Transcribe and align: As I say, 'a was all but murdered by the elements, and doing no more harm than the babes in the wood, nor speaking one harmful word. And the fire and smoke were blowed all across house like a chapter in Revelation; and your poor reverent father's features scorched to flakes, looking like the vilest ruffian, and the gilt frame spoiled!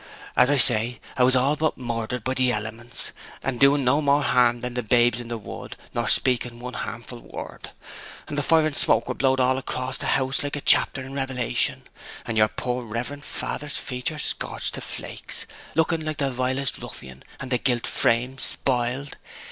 As 0.35 0.49
I 0.49 0.57
say, 0.57 0.99
'a 1.15 1.23
was 1.23 1.35
all 1.35 1.55
but 1.55 1.77
murdered 1.77 2.23
by 2.23 2.33
the 2.33 2.51
elements, 2.51 3.11
and 3.43 3.59
doing 3.59 3.83
no 3.83 4.01
more 4.01 4.23
harm 4.23 4.61
than 4.61 4.73
the 4.73 4.81
babes 4.81 5.19
in 5.19 5.27
the 5.27 5.37
wood, 5.37 5.77
nor 5.93 6.07
speaking 6.07 6.59
one 6.59 6.73
harmful 6.73 7.19
word. 7.19 7.69
And 8.27 8.35
the 8.35 8.41
fire 8.41 8.65
and 8.65 8.75
smoke 8.75 9.07
were 9.07 9.13
blowed 9.13 9.39
all 9.39 9.59
across 9.59 9.97
house 9.99 10.41
like 10.41 10.55
a 10.55 10.61
chapter 10.61 11.03
in 11.03 11.13
Revelation; 11.13 11.83
and 12.25 12.35
your 12.35 12.47
poor 12.47 12.83
reverent 12.83 13.23
father's 13.25 13.77
features 13.77 14.23
scorched 14.23 14.73
to 14.73 14.81
flakes, 14.81 15.45
looking 15.75 16.03
like 16.03 16.17
the 16.17 16.31
vilest 16.31 16.79
ruffian, 16.79 17.21
and 17.39 17.51
the 17.51 17.59
gilt 17.59 17.85
frame 17.85 18.39
spoiled! 18.39 19.17